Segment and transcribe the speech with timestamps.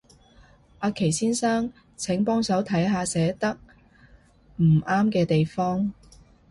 [0.79, 3.59] 阿祁先生，請幫手睇下寫得
[4.55, 5.93] 唔啱嘅地方